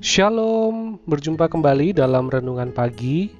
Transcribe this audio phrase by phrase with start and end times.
[0.00, 3.36] Shalom, berjumpa kembali dalam renungan pagi.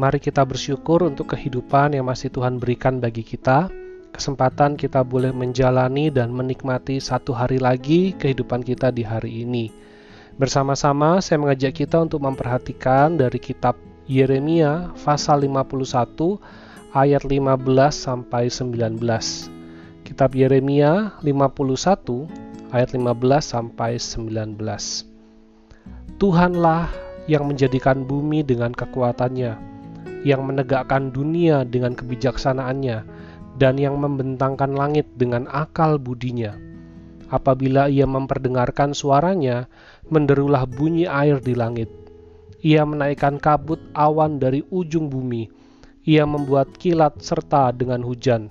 [0.00, 3.68] Mari kita bersyukur untuk kehidupan yang masih Tuhan berikan bagi kita.
[4.16, 9.68] Kesempatan kita boleh menjalani dan menikmati satu hari lagi kehidupan kita di hari ini.
[10.40, 13.76] Bersama-sama saya mengajak kita untuk memperhatikan dari kitab
[14.08, 18.96] Yeremia pasal 51 ayat 15 sampai 19.
[20.08, 25.07] Kitab Yeremia 51 ayat 15 sampai 19.
[26.18, 26.90] Tuhanlah
[27.30, 29.54] yang menjadikan bumi dengan kekuatannya,
[30.26, 33.06] yang menegakkan dunia dengan kebijaksanaannya,
[33.54, 36.58] dan yang membentangkan langit dengan akal budinya.
[37.30, 39.70] Apabila ia memperdengarkan suaranya,
[40.10, 41.86] menderulah bunyi air di langit.
[42.66, 45.46] Ia menaikkan kabut awan dari ujung bumi.
[46.02, 48.50] Ia membuat kilat serta dengan hujan,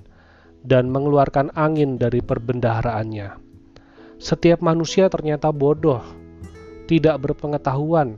[0.63, 3.43] dan mengeluarkan angin dari perbendaharaannya.
[4.23, 5.99] Setiap manusia ternyata bodoh,
[6.87, 8.15] tidak berpengetahuan,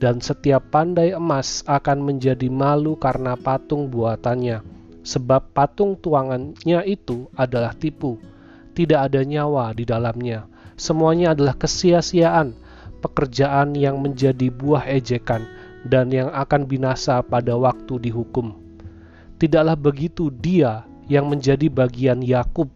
[0.00, 4.64] dan setiap pandai emas akan menjadi malu karena patung buatannya,
[5.04, 8.16] sebab patung tuangannya itu adalah tipu,
[8.72, 10.48] tidak ada nyawa di dalamnya.
[10.80, 12.56] Semuanya adalah kesia-siaan,
[13.04, 15.44] pekerjaan yang menjadi buah ejekan,
[15.84, 18.56] dan yang akan binasa pada waktu dihukum.
[19.36, 22.72] Tidaklah begitu dia yang menjadi bagian Yakub,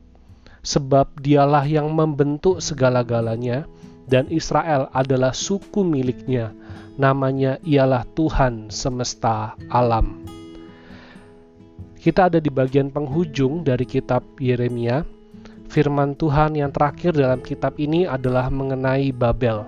[0.60, 3.64] sebab dialah yang membentuk segala-galanya,
[4.08, 6.52] dan Israel adalah suku miliknya.
[6.94, 10.22] Namanya ialah Tuhan semesta alam.
[11.98, 15.02] Kita ada di bagian penghujung dari kitab Yeremia.
[15.72, 19.64] Firman Tuhan yang terakhir dalam kitab ini adalah mengenai Babel.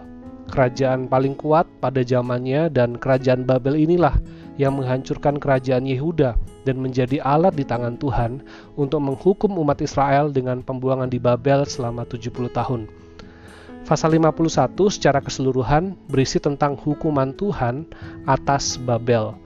[0.46, 4.14] Kerajaan paling kuat pada zamannya dan kerajaan Babel inilah
[4.60, 8.44] yang menghancurkan kerajaan Yehuda dan menjadi alat di tangan Tuhan
[8.78, 13.05] untuk menghukum umat Israel dengan pembuangan di Babel selama 70 tahun.
[13.86, 17.86] Pasal 51 secara keseluruhan berisi tentang hukuman Tuhan
[18.26, 19.38] atas Babel.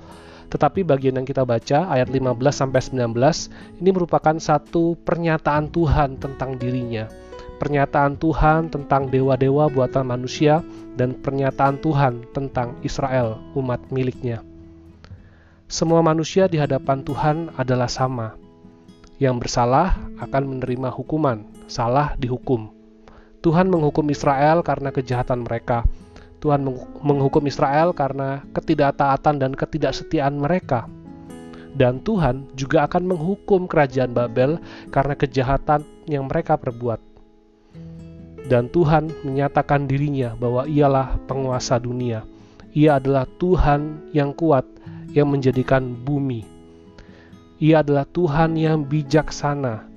[0.49, 3.21] Tetapi bagian yang kita baca ayat 15 sampai 19
[3.84, 7.05] ini merupakan satu pernyataan Tuhan tentang dirinya.
[7.61, 10.65] Pernyataan Tuhan tentang dewa-dewa buatan manusia
[10.97, 14.41] dan pernyataan Tuhan tentang Israel, umat miliknya.
[15.69, 18.41] Semua manusia di hadapan Tuhan adalah sama.
[19.21, 22.80] Yang bersalah akan menerima hukuman, salah dihukum
[23.41, 25.89] Tuhan menghukum Israel karena kejahatan mereka.
[26.45, 26.61] Tuhan
[27.01, 30.84] menghukum Israel karena ketidaktaatan dan ketidaksetiaan mereka.
[31.73, 34.61] Dan Tuhan juga akan menghukum kerajaan Babel
[34.93, 37.00] karena kejahatan yang mereka perbuat.
[38.45, 42.27] Dan Tuhan menyatakan dirinya bahwa ialah penguasa dunia.
[42.77, 44.69] Ia adalah Tuhan yang kuat
[45.17, 46.45] yang menjadikan bumi.
[47.56, 49.89] Ia adalah Tuhan yang bijaksana.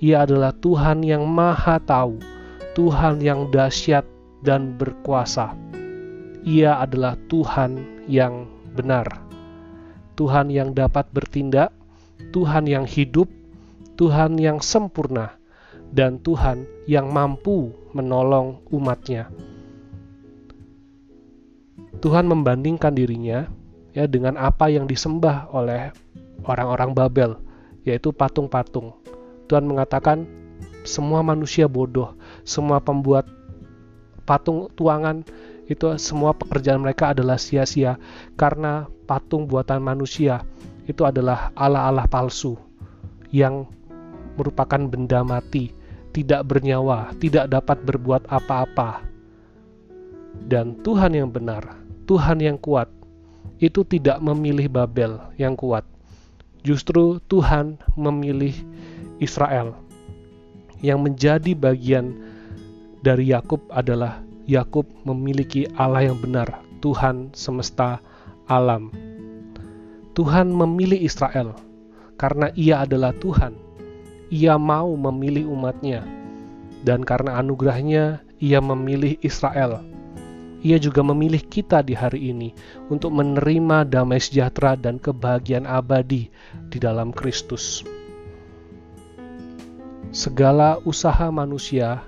[0.00, 2.35] Ia adalah Tuhan yang maha tahu
[2.76, 4.04] Tuhan yang dahsyat
[4.44, 5.56] dan berkuasa.
[6.44, 8.44] Ia adalah Tuhan yang
[8.76, 9.08] benar,
[10.20, 11.72] Tuhan yang dapat bertindak,
[12.36, 13.32] Tuhan yang hidup,
[13.96, 15.40] Tuhan yang sempurna,
[15.88, 19.32] dan Tuhan yang mampu menolong umatnya.
[22.04, 23.48] Tuhan membandingkan dirinya
[23.96, 25.96] ya dengan apa yang disembah oleh
[26.44, 27.40] orang-orang Babel,
[27.88, 28.92] yaitu patung-patung.
[29.48, 30.28] Tuhan mengatakan
[30.86, 32.14] semua manusia bodoh,
[32.46, 33.26] semua pembuat
[34.22, 35.26] patung tuangan
[35.66, 37.98] itu semua pekerjaan mereka adalah sia-sia
[38.38, 40.46] karena patung buatan manusia
[40.86, 42.54] itu adalah Allah-Allah palsu
[43.34, 43.66] yang
[44.38, 45.74] merupakan benda mati,
[46.14, 49.02] tidak bernyawa, tidak dapat berbuat apa-apa.
[50.46, 51.74] Dan Tuhan yang benar,
[52.06, 52.86] Tuhan yang kuat,
[53.58, 55.82] itu tidak memilih Babel yang kuat.
[56.62, 58.52] Justru Tuhan memilih
[59.18, 59.74] Israel
[60.84, 62.35] yang menjadi bagian
[63.06, 64.18] dari Yakub adalah
[64.50, 68.02] Yakub memiliki Allah yang benar, Tuhan semesta
[68.50, 68.90] alam.
[70.18, 71.54] Tuhan memilih Israel
[72.18, 73.54] karena ia adalah Tuhan.
[74.34, 76.02] Ia mau memilih umatnya
[76.82, 79.86] dan karena anugerahnya ia memilih Israel.
[80.66, 82.50] Ia juga memilih kita di hari ini
[82.90, 86.26] untuk menerima damai sejahtera dan kebahagiaan abadi
[86.74, 87.86] di dalam Kristus
[90.16, 92.00] segala usaha manusia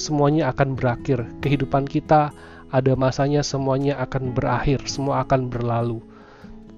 [0.00, 1.28] semuanya akan berakhir.
[1.44, 2.32] Kehidupan kita
[2.72, 6.00] ada masanya semuanya akan berakhir, semua akan berlalu.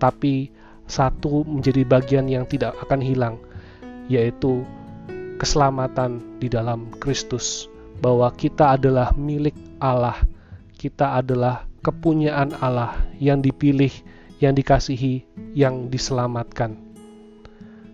[0.02, 0.50] Tapi
[0.90, 3.38] satu menjadi bagian yang tidak akan hilang,
[4.10, 4.66] yaitu
[5.38, 7.70] keselamatan di dalam Kristus.
[8.02, 10.18] Bahwa kita adalah milik Allah,
[10.74, 13.94] kita adalah kepunyaan Allah yang dipilih,
[14.42, 15.22] yang dikasihi,
[15.54, 16.74] yang diselamatkan.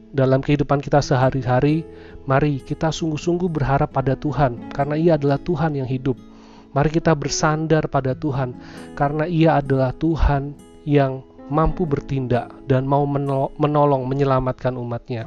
[0.08, 1.84] Dalam kehidupan kita sehari-hari,
[2.28, 6.20] Mari kita sungguh-sungguh berharap pada Tuhan, karena Ia adalah Tuhan yang hidup.
[6.76, 8.52] Mari kita bersandar pada Tuhan,
[8.92, 10.52] karena Ia adalah Tuhan
[10.84, 13.08] yang mampu bertindak dan mau
[13.56, 15.25] menolong menyelamatkan umatnya.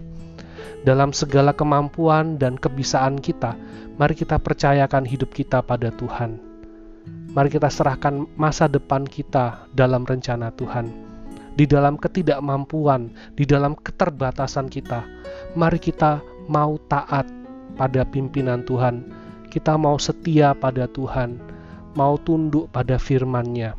[0.85, 3.57] Dalam segala kemampuan dan kebisaan kita,
[3.97, 6.37] mari kita percayakan hidup kita pada Tuhan.
[7.33, 10.89] Mari kita serahkan masa depan kita dalam rencana Tuhan.
[11.57, 15.01] Di dalam ketidakmampuan, di dalam keterbatasan kita,
[15.57, 17.27] mari kita mau taat
[17.75, 19.05] pada pimpinan Tuhan.
[19.51, 21.35] Kita mau setia pada Tuhan,
[21.93, 23.75] mau tunduk pada firman-Nya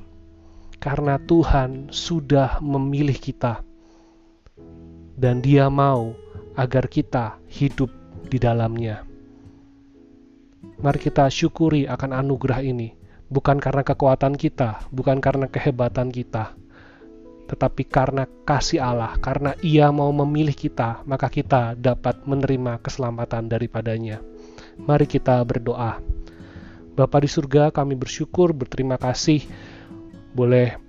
[0.83, 3.63] karena Tuhan sudah memilih kita,
[5.15, 6.11] dan Dia mau
[6.59, 7.87] agar kita hidup
[8.27, 9.07] di dalamnya.
[10.83, 12.99] Mari kita syukuri akan anugerah ini,
[13.31, 16.59] bukan karena kekuatan kita, bukan karena kehebatan kita,
[17.51, 24.23] tetapi karena kasih Allah, karena Ia mau memilih kita, maka kita dapat menerima keselamatan daripadanya.
[24.81, 26.01] Mari kita berdoa.
[26.93, 29.45] Bapa di surga, kami bersyukur, berterima kasih
[30.33, 30.81] boleh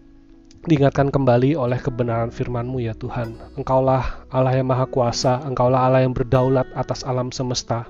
[0.63, 3.35] diingatkan kembali oleh kebenaran firman-Mu ya Tuhan.
[3.59, 7.83] Engkaulah Allah yang Maha Kuasa, Engkaulah Allah yang berdaulat atas alam semesta.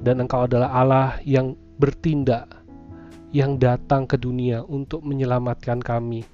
[0.00, 2.48] Dan Engkau adalah Allah yang bertindak,
[3.32, 6.24] yang datang ke dunia untuk menyelamatkan kami.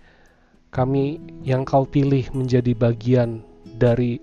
[0.70, 4.22] Kami yang Kau pilih menjadi bagian dari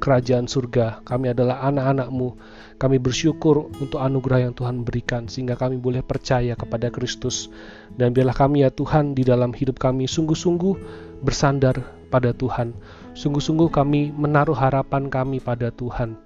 [0.00, 1.04] kerajaan surga.
[1.04, 2.32] Kami adalah anak-anakmu.
[2.80, 7.52] Kami bersyukur untuk anugerah yang Tuhan berikan sehingga kami boleh percaya kepada Kristus.
[7.92, 10.74] Dan biarlah kami ya Tuhan di dalam hidup kami sungguh-sungguh
[11.20, 11.78] bersandar
[12.08, 12.72] pada Tuhan.
[13.12, 16.16] Sungguh-sungguh kami menaruh harapan kami pada Tuhan.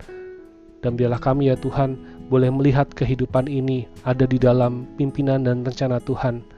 [0.78, 1.98] Dan biarlah kami ya Tuhan
[2.30, 6.54] boleh melihat kehidupan ini ada di dalam pimpinan dan rencana Tuhan.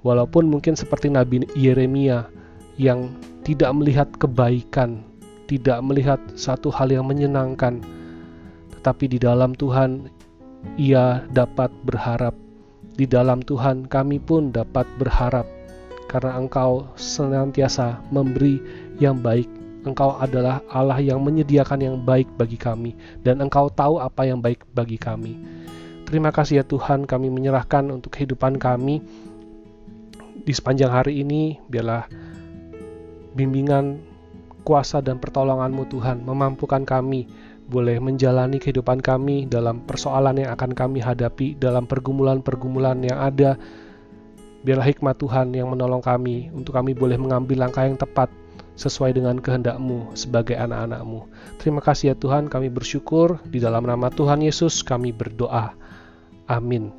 [0.00, 2.28] Walaupun mungkin seperti Nabi Yeremia
[2.80, 3.12] yang
[3.44, 5.10] tidak melihat kebaikan
[5.50, 7.82] tidak melihat satu hal yang menyenangkan,
[8.78, 10.06] tetapi di dalam Tuhan
[10.78, 12.38] ia dapat berharap.
[12.94, 15.42] Di dalam Tuhan kami pun dapat berharap,
[16.06, 18.62] karena Engkau senantiasa memberi
[19.02, 19.50] yang baik.
[19.82, 22.94] Engkau adalah Allah yang menyediakan yang baik bagi kami,
[23.26, 25.34] dan Engkau tahu apa yang baik bagi kami.
[26.06, 29.02] Terima kasih ya Tuhan, kami menyerahkan untuk kehidupan kami
[30.42, 31.60] di sepanjang hari ini.
[31.68, 32.08] Biarlah
[33.36, 34.00] bimbingan
[34.66, 37.26] kuasa dan pertolonganmu Tuhan memampukan kami
[37.70, 43.54] boleh menjalani kehidupan kami dalam persoalan yang akan kami hadapi, dalam pergumulan-pergumulan yang ada.
[44.60, 48.28] Biarlah hikmat Tuhan yang menolong kami untuk kami boleh mengambil langkah yang tepat
[48.76, 51.28] sesuai dengan kehendakmu sebagai anak-anakmu.
[51.62, 55.72] Terima kasih ya Tuhan, kami bersyukur di dalam nama Tuhan Yesus kami berdoa.
[56.50, 56.92] Amin.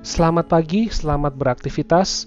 [0.00, 2.26] Selamat pagi, selamat beraktivitas.